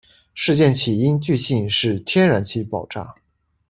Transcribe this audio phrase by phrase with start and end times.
[0.33, 3.13] 事件起因据信是天然气爆炸。